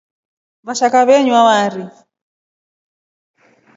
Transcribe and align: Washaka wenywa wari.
Washaka 0.67 0.99
wenywa 1.07 1.41
wari. 1.47 1.83